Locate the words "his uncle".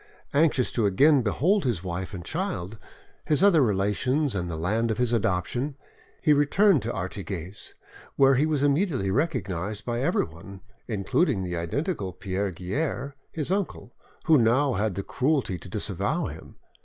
13.31-13.93